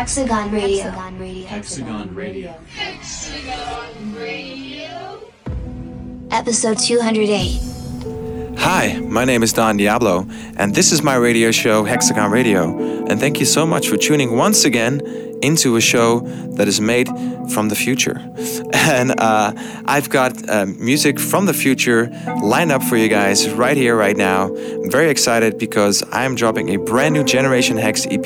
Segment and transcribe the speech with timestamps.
[0.00, 2.54] Diablo, Hexagon Radio.
[2.74, 5.20] Hexagon Radio.
[6.30, 8.58] Episode 208.
[8.60, 10.26] Hi, my name is Don Diablo,
[10.56, 12.78] and this is my radio show, Hexagon Radio.
[13.08, 15.02] And thank you so much for tuning once again
[15.42, 16.20] into a show
[16.56, 17.08] that is made
[17.52, 18.20] from the future.
[18.90, 19.52] And uh,
[19.84, 22.10] I've got uh, music from the future
[22.42, 24.48] lined up for you guys right here, right now.
[24.48, 28.24] I'm very excited because I'm dropping a brand new Generation Hex EP,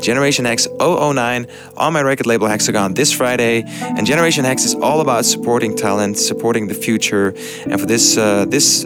[0.00, 1.46] Generation Hex 009,
[1.76, 3.62] on my record label Hexagon this Friday.
[3.66, 7.28] And Generation Hex is all about supporting talent, supporting the future.
[7.64, 8.84] And for this uh, this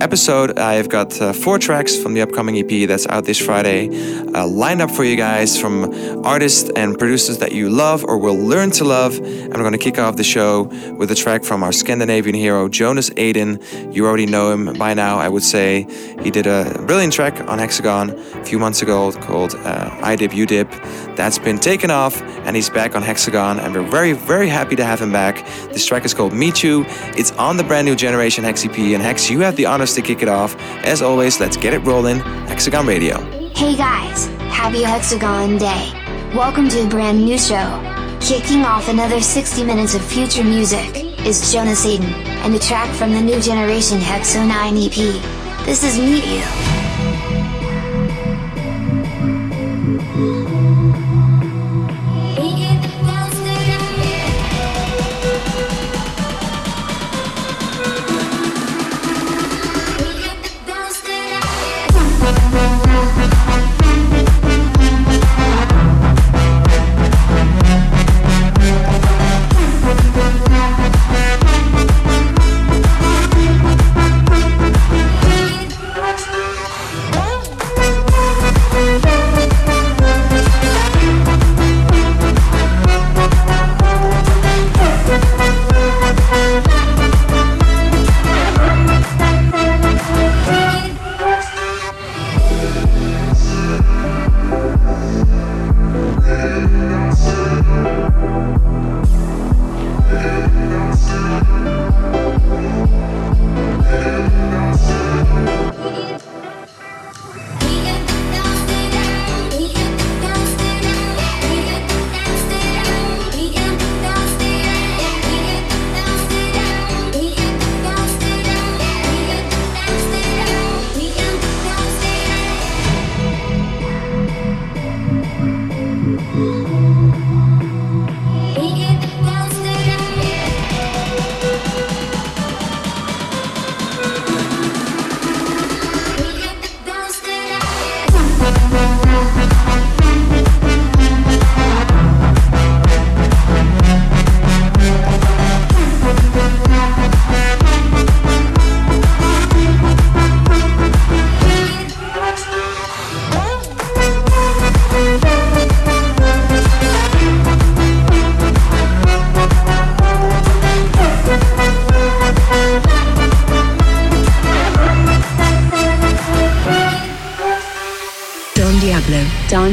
[0.00, 3.88] episode, I've got uh, four tracks from the upcoming EP that's out this Friday,
[4.34, 8.36] uh, lined up for you guys from artists and producers that you love or will
[8.36, 9.18] learn to love.
[9.18, 10.64] And I'm going to kick off the show
[10.98, 13.60] with a track from our Scandinavian hero, Jonas Aden.
[13.92, 15.86] You already know him by now, I would say.
[16.22, 20.34] He did a brilliant track on Hexagon a few months ago called uh, I Dip,
[20.34, 20.70] You Dip.
[21.16, 24.84] That's been taken off, and he's back on Hexagon, and we're very, very happy to
[24.84, 25.44] have him back.
[25.72, 26.84] This track is called Meet You.
[27.18, 30.02] It's on the brand new Generation Hex EP, and Hex, you have the honors to
[30.02, 30.56] kick it off.
[30.84, 32.20] As always, let's get it rolling.
[32.48, 33.18] Hexagon Radio.
[33.54, 35.92] Hey guys, happy Hexagon Day.
[36.34, 37.98] Welcome to a brand new show.
[38.20, 40.96] Kicking off another 60 minutes of future music
[41.26, 42.12] is Jonas Aden,
[42.44, 45.66] and a track from the new generation Hexo 9 EP.
[45.66, 46.79] This is Meet You.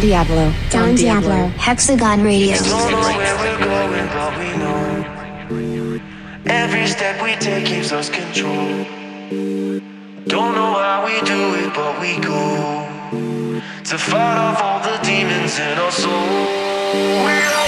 [0.08, 0.54] Diablo.
[0.70, 1.50] Don Diablo.
[1.58, 2.56] Hexagon Radio.
[2.56, 6.00] Don't know where we're going, but we know.
[6.46, 8.86] Every step we take keeps us control.
[10.26, 12.88] Don't know how we do it, but we go.
[13.84, 17.67] To fight off all the demons in our soul.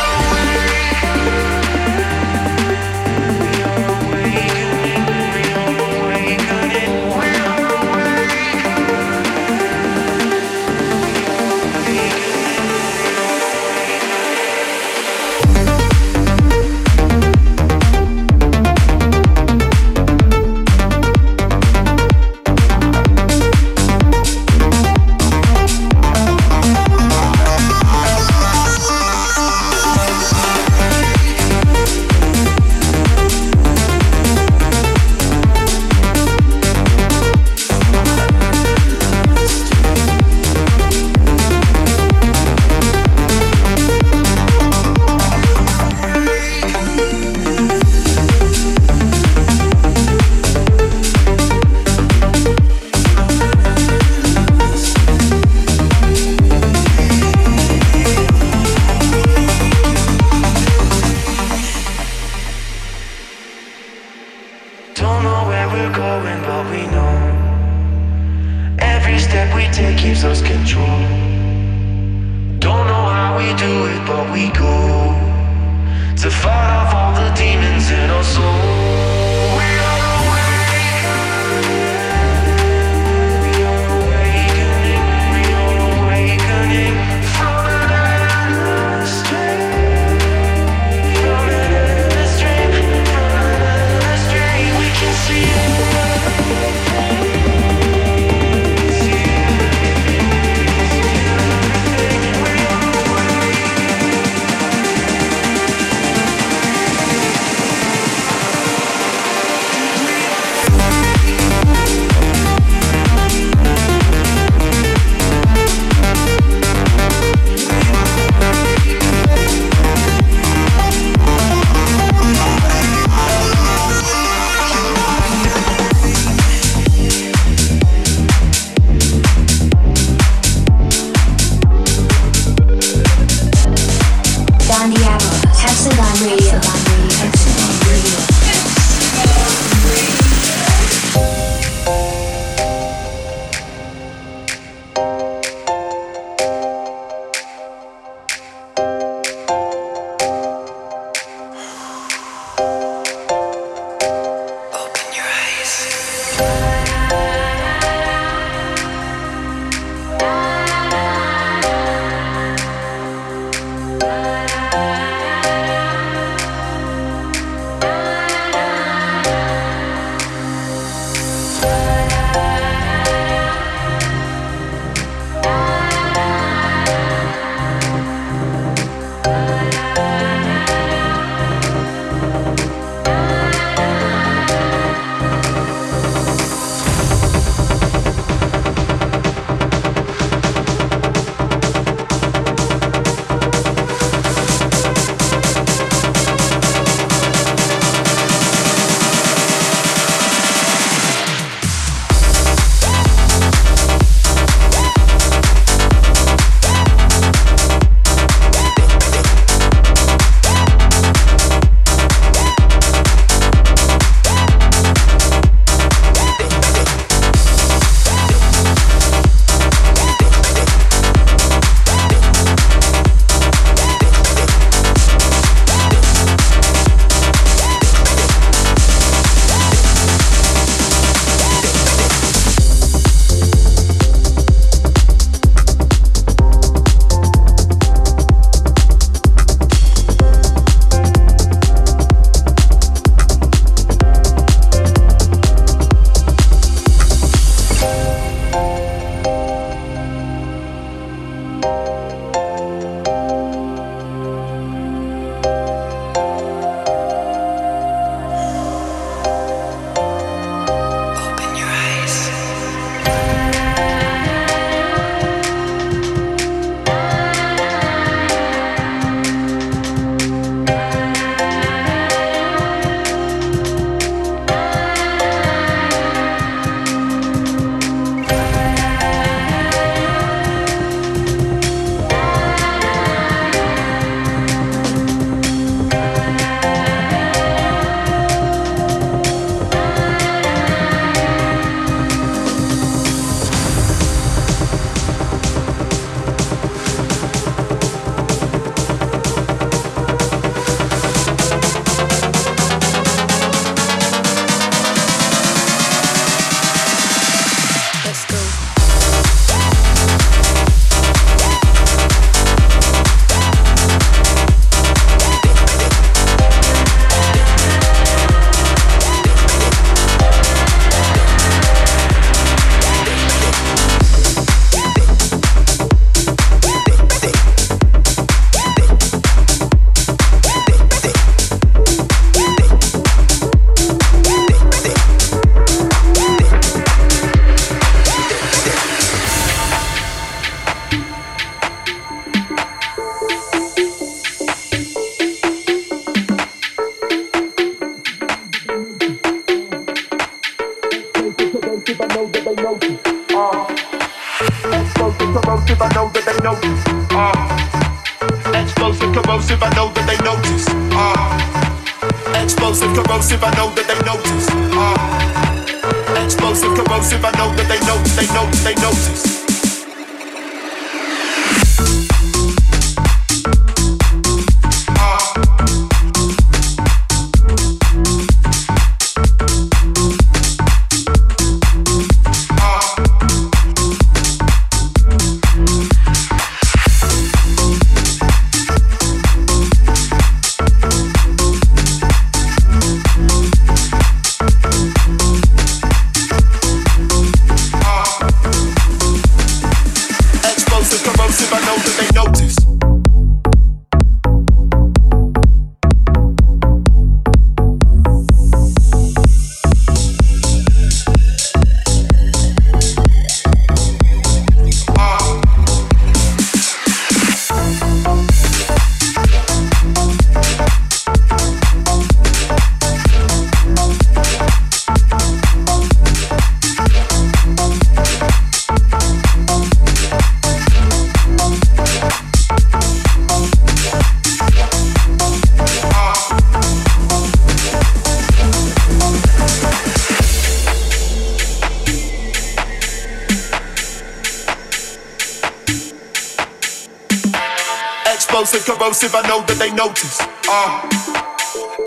[448.89, 450.19] Corrosive, I know that they notice.
[450.49, 450.81] Uh,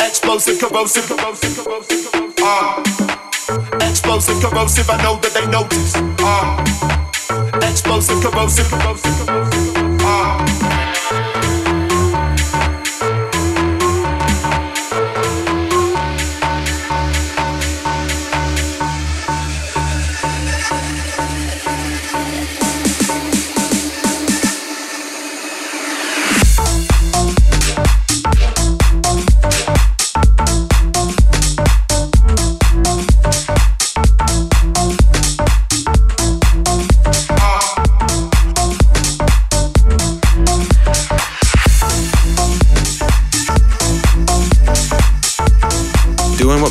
[0.07, 2.39] explosive, corrosive, corrosive, corrosive, corrosive.
[2.39, 2.83] Uh,
[3.91, 5.97] explosive, corrosive, I know that they notice.
[6.23, 6.63] Uh,
[7.69, 9.42] explosive, corrosive, corrosive, corrosive.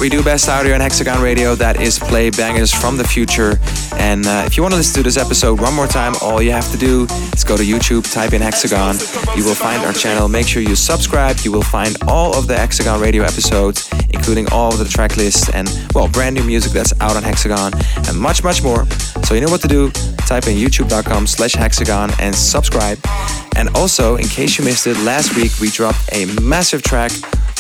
[0.02, 1.54] We do best out here on Hexagon Radio.
[1.54, 3.60] That is play bangers from the future.
[3.98, 6.52] And uh, if you want to listen to this episode one more time, all you
[6.52, 8.96] have to do is go to YouTube, type in Hexagon.
[9.38, 10.28] You will find our channel.
[10.28, 11.38] Make sure you subscribe.
[11.44, 15.52] You will find all of the Hexagon Radio episodes, including all of the track lists
[15.54, 17.72] and, well, brand new music that's out on Hexagon
[18.08, 18.88] and much, much more.
[19.24, 19.92] So you know what to do.
[20.26, 22.98] Type in youtube.com slash hexagon and subscribe.
[23.56, 27.12] And also, in case you missed it, last week we dropped a massive track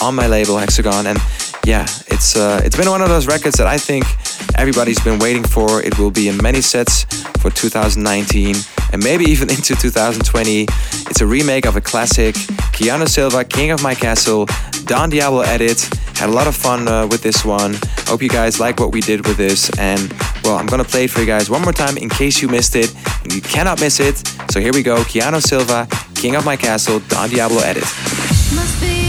[0.01, 1.19] on my label Hexagon and
[1.63, 1.85] yeah,
[2.21, 4.05] it's uh, it's been one of those records that I think
[4.55, 5.81] everybody's been waiting for.
[5.81, 7.03] It will be in many sets
[7.41, 8.55] for 2019
[8.93, 10.67] and maybe even into 2020.
[11.09, 12.35] It's a remake of a classic,
[12.77, 14.45] Keanu Silva, King of My Castle,
[14.85, 15.81] Don Diablo edit.
[16.13, 17.73] Had a lot of fun uh, with this one.
[18.05, 19.71] Hope you guys like what we did with this.
[19.79, 20.13] And
[20.43, 22.75] well, I'm gonna play it for you guys one more time in case you missed
[22.75, 22.93] it.
[23.33, 24.17] You cannot miss it.
[24.51, 29.00] So here we go, Keanu Silva, King of My Castle, Don Diablo edit.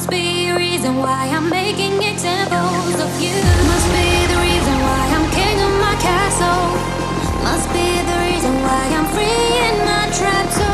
[0.00, 3.36] must be a reason why I'm making examples of you.
[3.68, 6.64] Must be the reason why I'm king of my castle.
[7.44, 10.70] Must be the reason why I'm free in my trap So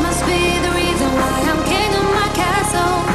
[0.00, 3.11] must be the reason why I'm king of my castle.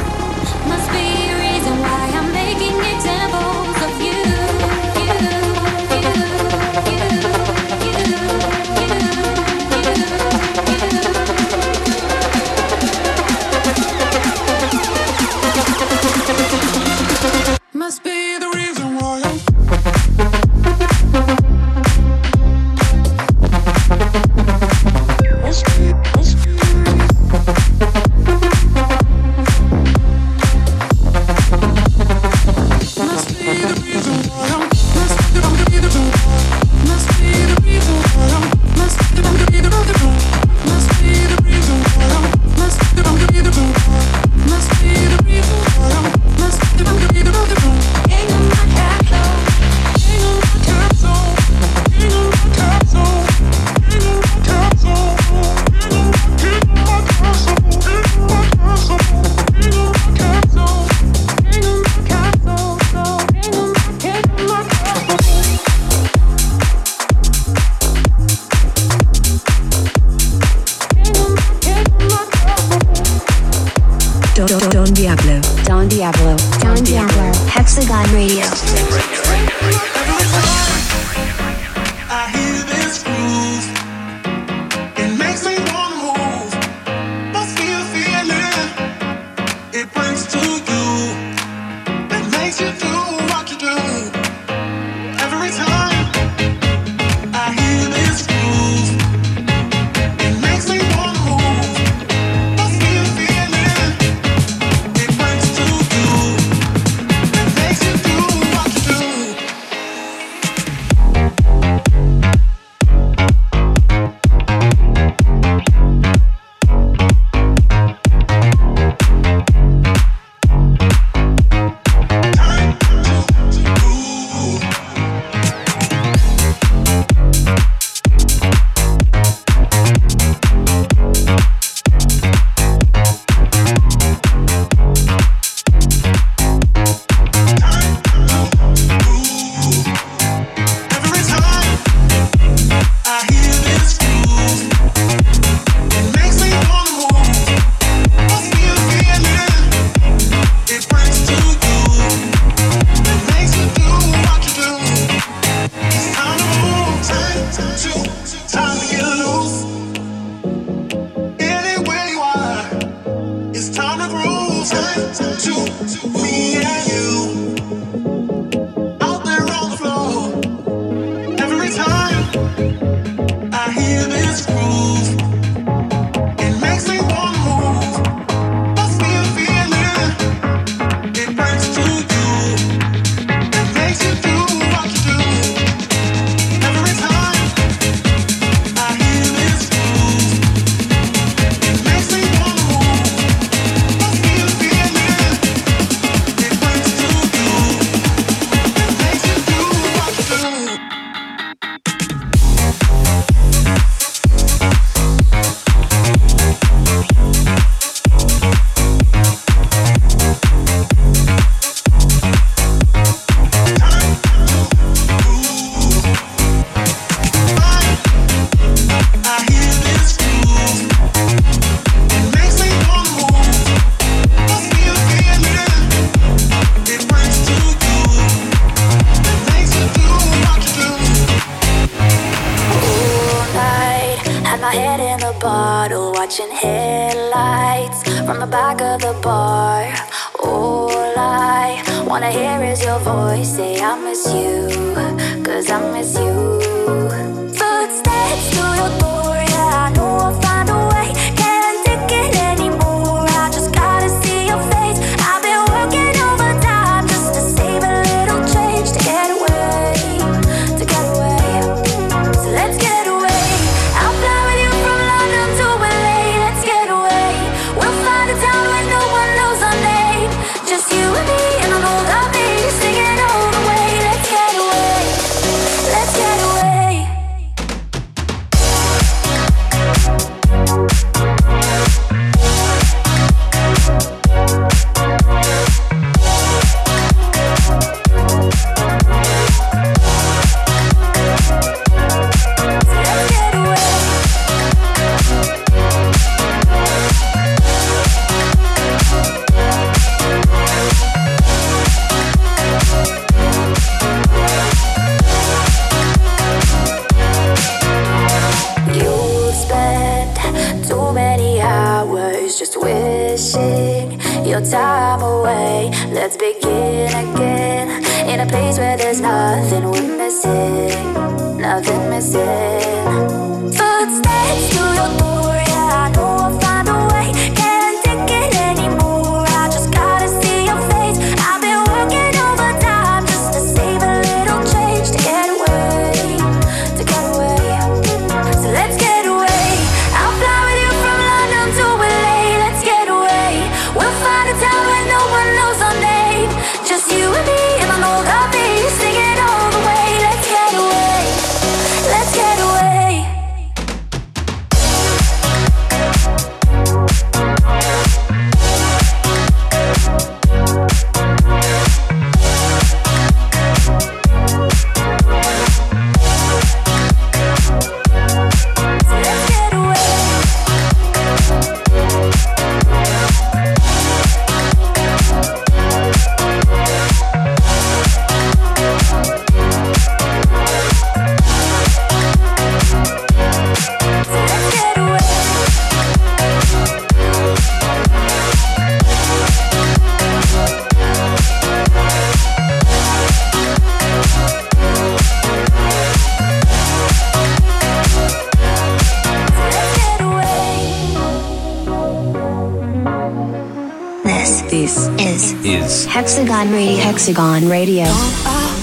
[406.58, 407.02] Hexagon Radio.
[407.04, 408.04] Hexagon Radio.
[408.04, 408.74] Uh,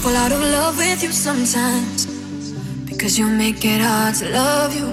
[0.00, 2.06] fall out of love with you sometimes
[2.84, 4.86] because you make it hard to love you.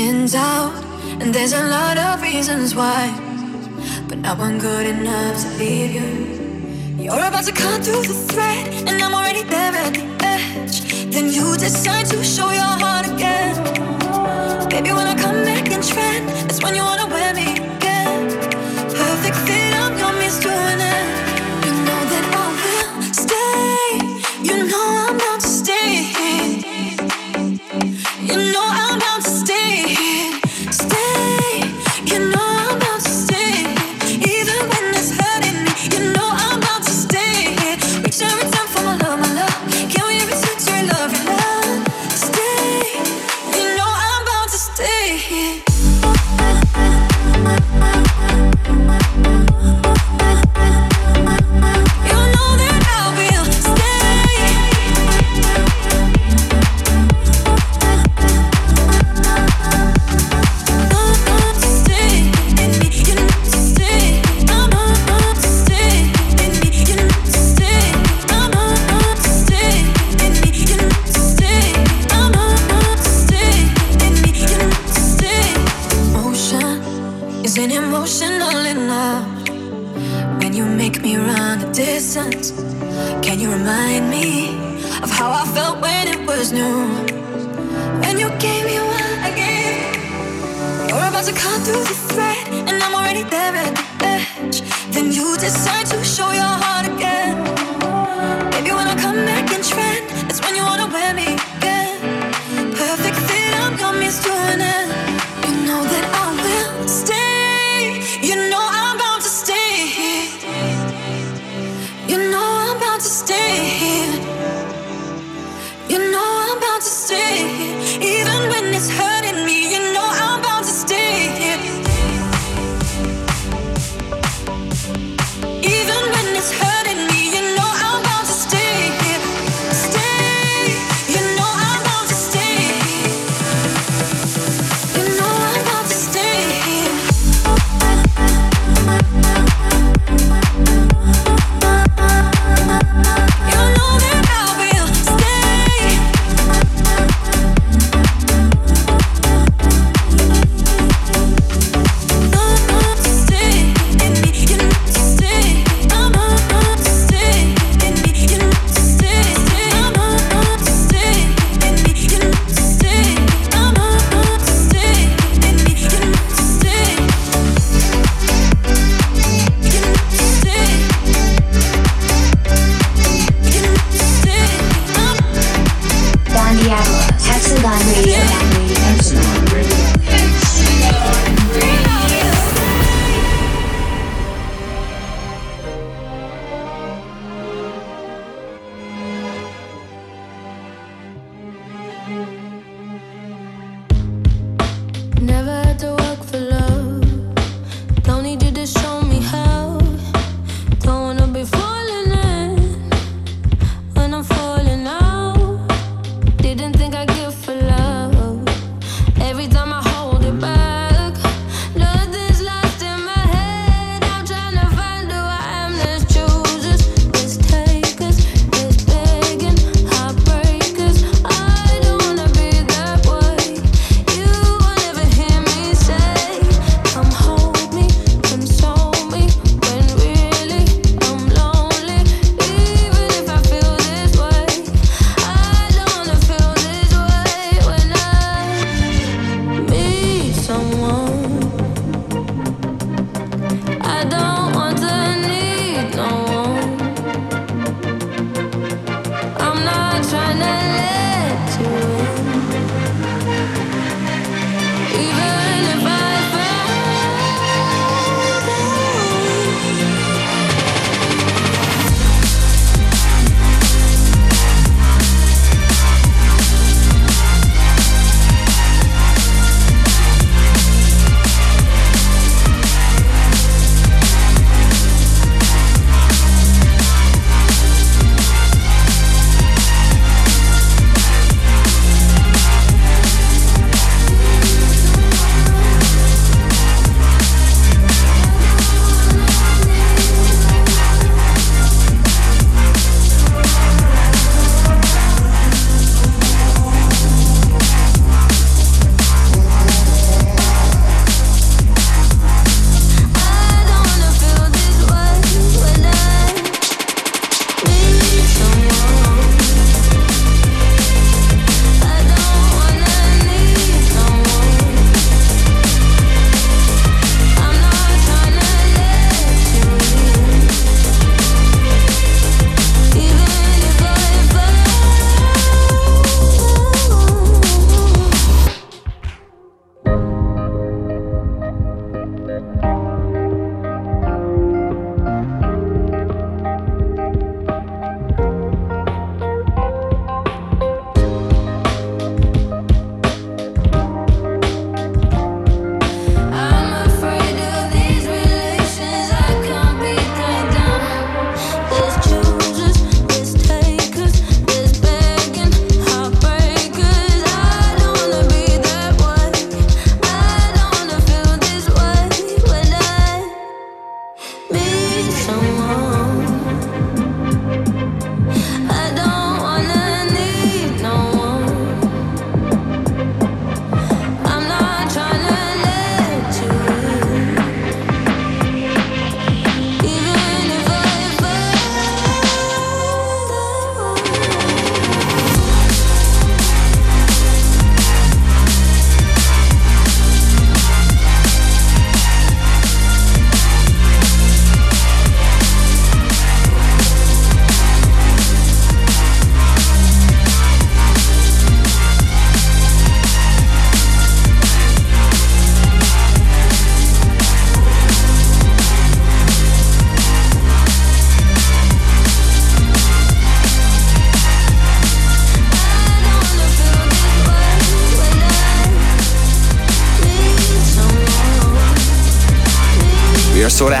[0.00, 0.76] In doubt,
[1.20, 3.10] and there's a lot of reasons why,
[4.06, 7.02] but not one good enough to leave you.
[7.02, 11.10] You're about to cut through the thread, and I'm already there at the edge.
[11.12, 13.56] Then you decide to show your heart again.
[14.68, 17.05] Baby, when I come back in trend, that's when you wanna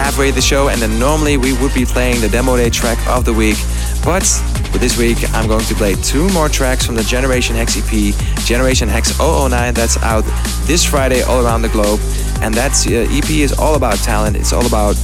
[0.06, 3.24] halfway the show, and then normally we would be playing the demo day track of
[3.24, 3.56] the week.
[4.04, 4.24] But
[4.70, 8.14] for this week, I'm going to play two more tracks from the Generation Hex EP,
[8.44, 10.22] Generation Hex 009, that's out
[10.62, 11.98] this Friday all around the globe.
[12.40, 14.94] And that uh, EP is all about talent, it's all about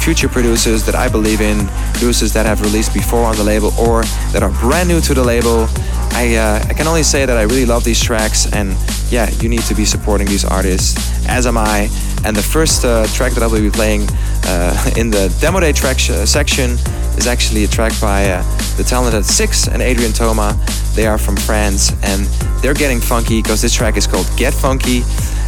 [0.00, 4.04] future producers that I believe in, producers that have released before on the label or
[4.30, 5.66] that are brand new to the label.
[6.14, 8.76] I, uh, I can only say that I really love these tracks, and
[9.10, 10.94] yeah, you need to be supporting these artists,
[11.26, 11.88] as am I.
[12.24, 14.06] And the first uh, track that I will be playing
[14.52, 16.72] uh, in the demo day track sh- section
[17.16, 18.42] is actually a track by uh,
[18.76, 20.58] the talented Six and Adrian Toma.
[20.94, 22.26] They are from France and
[22.62, 25.02] they're getting funky because this track is called Get Funky.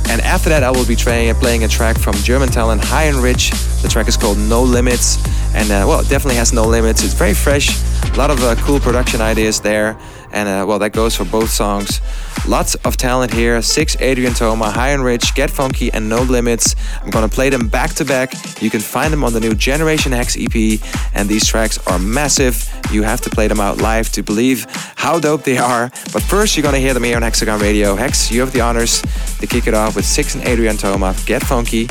[0.08, 3.16] And after that, I will be tra- playing a track from German talent High and
[3.18, 3.50] Rich.
[3.82, 5.16] The track is called No Limits.
[5.54, 7.04] And uh, well, it definitely has no limits.
[7.04, 7.68] It's very fresh,
[8.10, 9.96] a lot of uh, cool production ideas there.
[10.34, 12.00] And uh, well, that goes for both songs.
[12.46, 13.62] Lots of talent here.
[13.62, 16.74] Six Adrian Toma, High and Rich, Get Funky, and No Limits.
[17.02, 18.34] I'm gonna play them back to back.
[18.60, 20.80] You can find them on the new Generation Hex EP,
[21.14, 22.68] and these tracks are massive.
[22.90, 24.66] You have to play them out live to believe
[24.96, 25.90] how dope they are.
[26.12, 27.94] But first, you're gonna hear them here on Hexagon Radio.
[27.94, 29.02] Hex, you have the honors
[29.38, 31.14] to kick it off with Six and Adrian Toma.
[31.26, 31.86] Get Funky.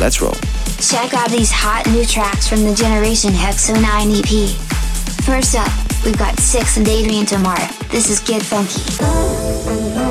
[0.00, 0.34] Let's roll.
[0.80, 4.48] Check out these hot new tracks from the Generation Hex 09 EP.
[5.24, 5.70] First up,
[6.04, 7.56] we've got Six and Adrian Toma.
[7.90, 10.01] This is Get Funky.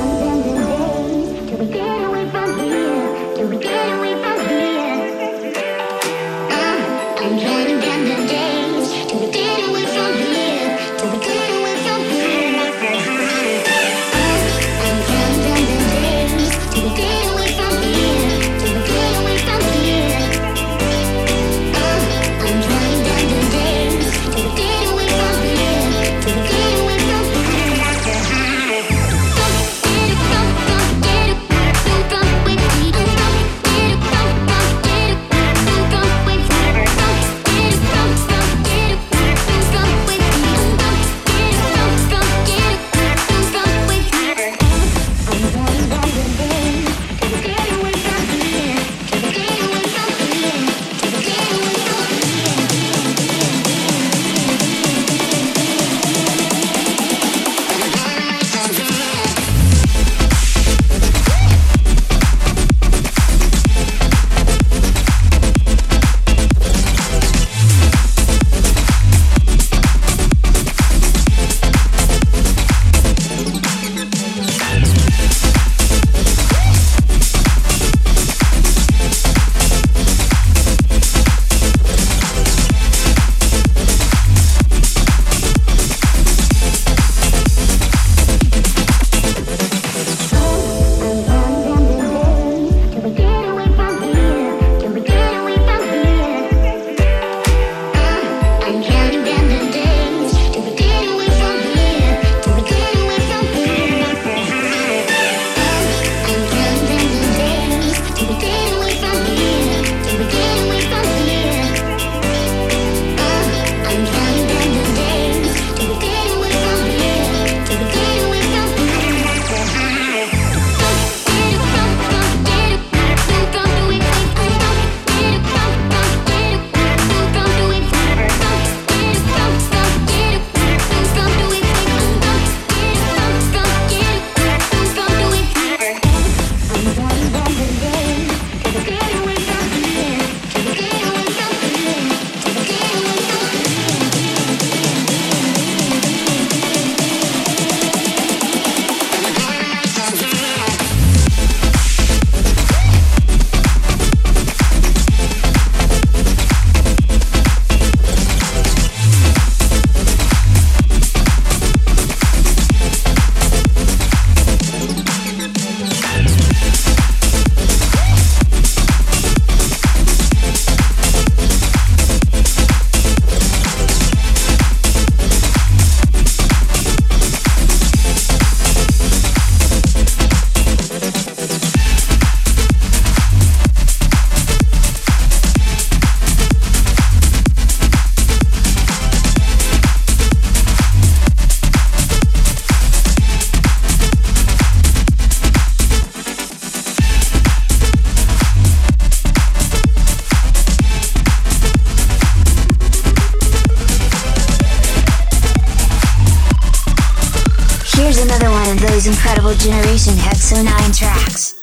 [208.21, 211.53] Another one of those incredible Generation Hex 09 tracks.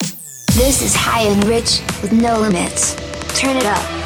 [0.57, 2.95] This is High and Rich with No Limits.
[3.39, 3.98] Turn it up.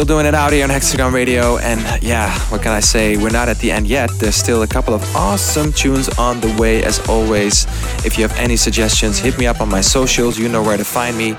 [0.00, 1.58] Still doing it out here on Hexagon Radio.
[1.58, 3.18] And yeah, what can I say?
[3.18, 4.08] We're not at the end yet.
[4.18, 7.66] There's still a couple of awesome tunes on the way, as always.
[8.06, 10.38] If you have any suggestions, hit me up on my socials.
[10.38, 11.36] You know where to find me.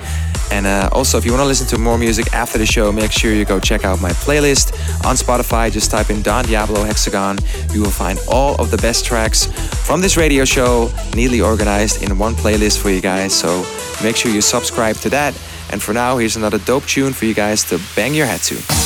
[0.51, 3.12] And uh, also, if you want to listen to more music after the show, make
[3.12, 4.74] sure you go check out my playlist
[5.07, 5.72] on Spotify.
[5.72, 7.39] Just type in Don Diablo Hexagon.
[7.74, 9.47] You will find all of the best tracks
[9.88, 13.34] from this radio show neatly organized in one playlist for you guys.
[13.34, 13.66] So
[14.03, 15.34] make sure you subscribe to that.
[15.72, 18.80] And for now, here's another dope tune for you guys to bang your head to.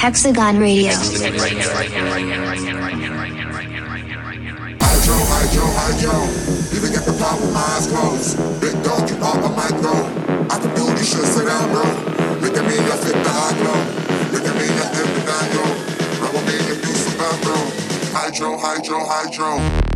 [0.00, 0.92] Hexagon Radio.
[0.92, 1.26] Hydro,
[5.28, 6.16] hydro, hydro.
[6.72, 8.40] Even get the with my eyes closed.
[8.62, 9.92] Big dog, you are a micro.
[10.48, 11.84] I can do this shit, sit down, bro.
[12.40, 13.52] Look at me, I fit the high.
[14.32, 15.68] Look at me, I flip the down, yo.
[16.24, 17.20] Rubber you do some.
[18.16, 19.89] Hydro, hydro, hydro.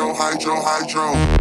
[0.00, 1.39] hydro, hydro, hydro.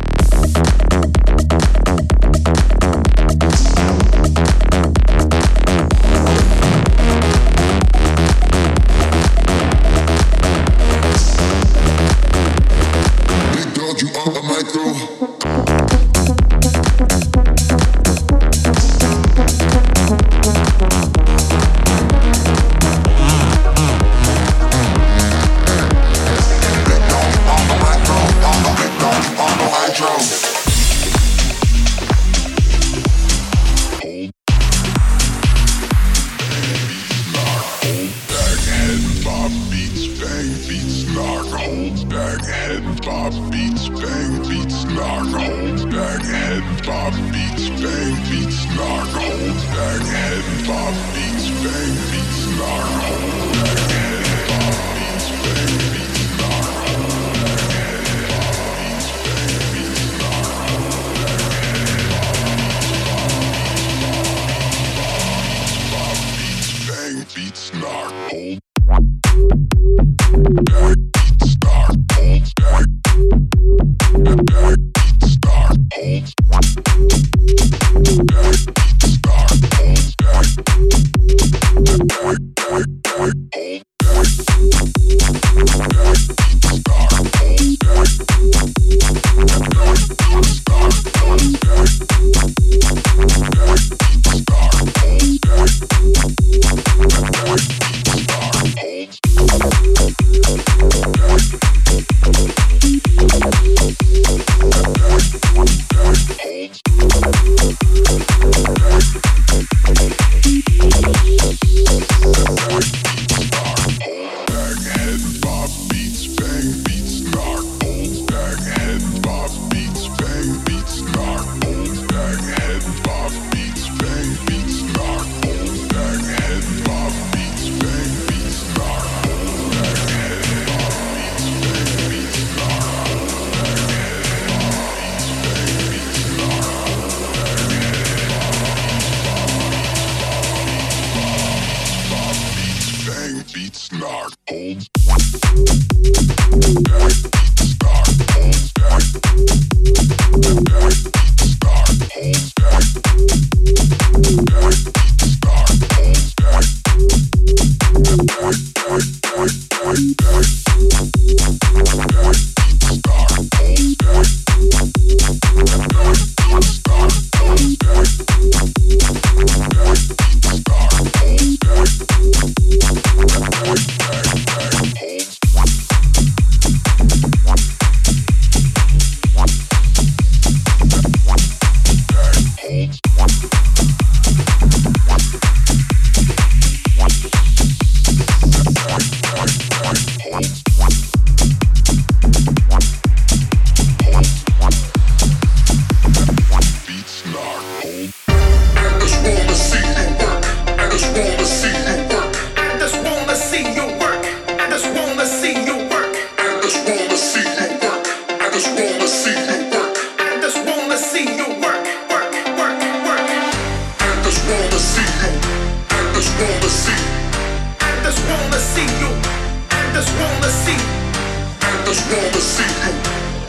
[222.39, 222.93] to see you.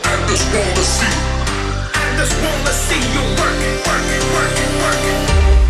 [0.03, 1.31] I just wanna see you.
[1.95, 5.21] I just wanna see you working, working, working, working.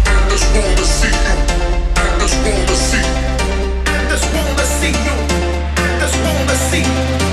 [0.05, 1.36] I just wanna see you.
[1.95, 3.30] I just wanna see you.
[3.86, 5.15] I just wanna see you.
[5.78, 7.30] I just wanna see you.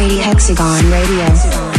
[0.00, 0.22] Radio.
[0.22, 1.69] Hexagon Radio.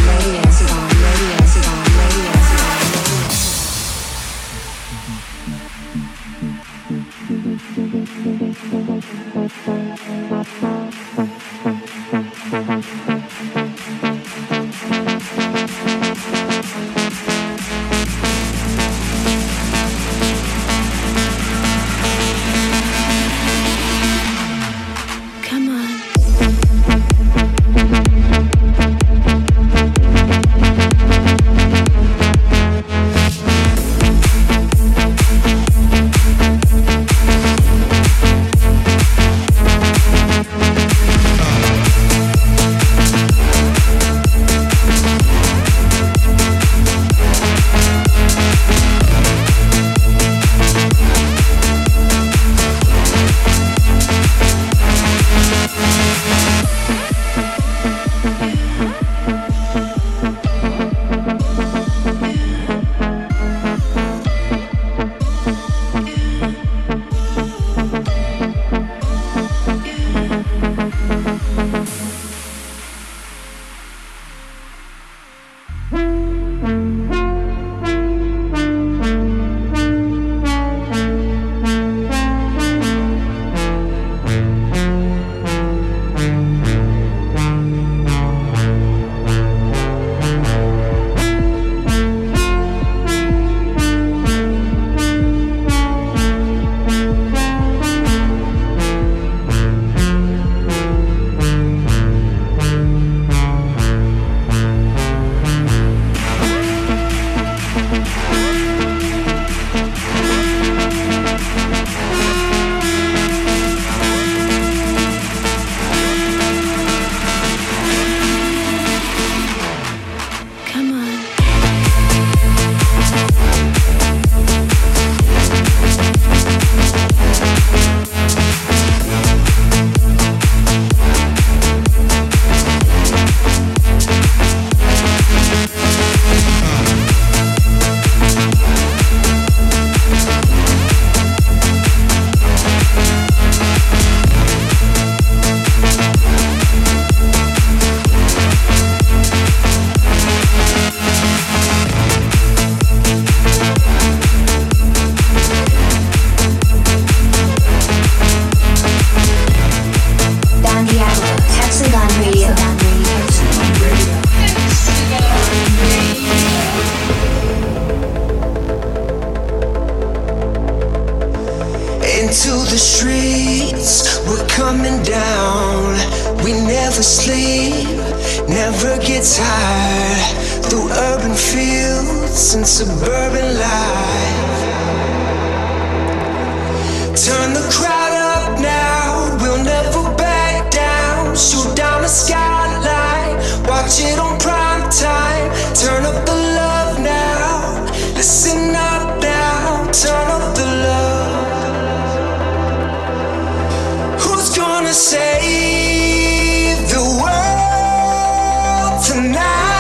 [209.12, 209.71] Tonight?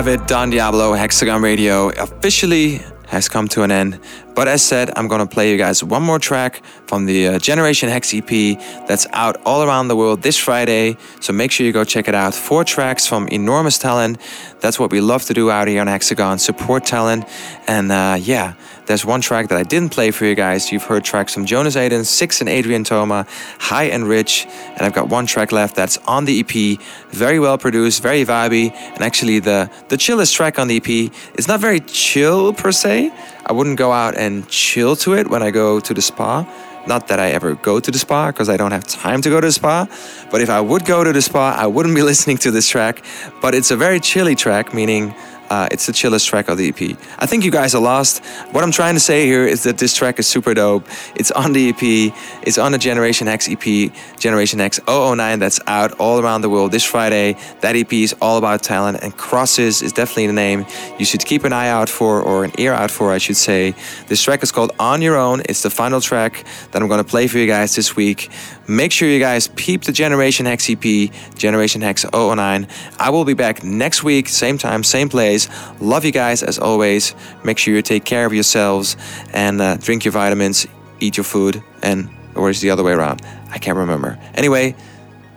[0.00, 0.26] Have it.
[0.26, 4.00] Don Diablo, Hexagon Radio, officially has come to an end.
[4.34, 7.88] But as said, I'm gonna play you guys one more track from the uh, Generation
[7.88, 10.96] Hex EP that's out all around the world this Friday.
[11.20, 12.34] So make sure you go check it out.
[12.34, 14.18] Four tracks from enormous talent.
[14.60, 17.24] That's what we love to do out here on Hexagon support talent.
[17.66, 18.54] And uh, yeah,
[18.86, 20.72] there's one track that I didn't play for you guys.
[20.72, 23.26] You've heard tracks from Jonas Aden, Six and Adrian Toma,
[23.58, 24.46] High and Rich.
[24.46, 26.80] And I've got one track left that's on the EP.
[27.10, 28.72] Very well produced, very vibey.
[28.72, 33.12] And actually, the, the chillest track on the EP is not very chill per se.
[33.50, 36.46] I wouldn't go out and chill to it when I go to the spa.
[36.86, 39.40] Not that I ever go to the spa because I don't have time to go
[39.40, 39.88] to the spa.
[40.30, 43.02] But if I would go to the spa, I wouldn't be listening to this track.
[43.42, 45.16] But it's a very chilly track, meaning
[45.50, 46.96] uh, it's the chillest track of the EP.
[47.18, 48.24] I think you guys are lost.
[48.52, 50.86] What I'm trying to say here is that this track is super dope.
[51.16, 52.14] It's on the EP,
[52.46, 56.70] it's on the Generation Hex EP, Generation Hex 009, that's out all around the world
[56.70, 57.36] this Friday.
[57.60, 60.66] That EP is all about talent, and Crosses is definitely the name
[60.98, 63.74] you should keep an eye out for, or an ear out for, I should say.
[64.06, 65.42] This track is called On Your Own.
[65.46, 68.30] It's the final track that I'm gonna play for you guys this week.
[68.70, 72.68] Make sure you guys peep the Generation Hex EP, Generation Hex 009.
[73.00, 75.48] I will be back next week, same time, same place.
[75.80, 77.16] Love you guys as always.
[77.42, 78.96] Make sure you take care of yourselves
[79.32, 80.68] and uh, drink your vitamins,
[81.00, 83.22] eat your food, and or is the other way around?
[83.50, 84.16] I can't remember.
[84.34, 84.76] Anyway,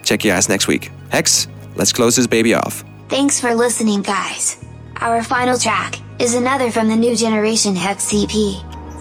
[0.04, 0.92] check you guys next week.
[1.10, 2.84] Hex, let's close this baby off.
[3.10, 4.64] Thanks for listening, guys.
[4.98, 8.30] Our final track is another from the new generation Hex EP.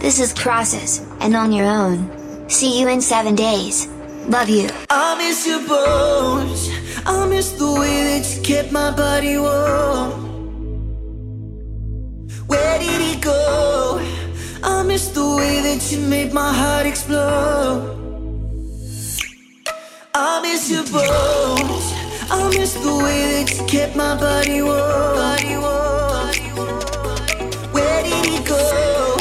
[0.01, 2.49] This is Crosses, and on your own.
[2.49, 3.89] See you in seven days.
[4.29, 4.69] Love you.
[4.89, 6.71] I miss your bones.
[7.05, 10.13] I miss the way that you kept my body warm.
[12.47, 14.01] Where did it go?
[14.63, 17.99] I miss the way that you made my heart explode.
[20.15, 21.93] I miss your bones.
[22.31, 25.17] I miss the way that you kept my body warm.
[25.17, 26.33] Body warm.
[27.73, 29.17] Where did it go?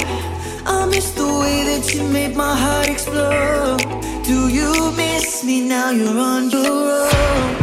[0.65, 4.10] I miss the way that you made my heart explode.
[4.31, 5.89] Do you miss me now?
[5.89, 7.60] You're on your own.